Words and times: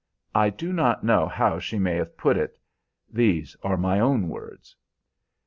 I 0.33 0.49
do 0.49 0.73
not 0.73 1.03
know 1.03 1.27
how 1.27 1.59
she 1.59 1.77
may 1.77 1.93
have 1.97 2.17
put 2.17 2.35
it 2.35 2.57
these 3.07 3.55
are 3.61 3.77
my 3.77 3.99
own 3.99 4.29
words. 4.29 4.75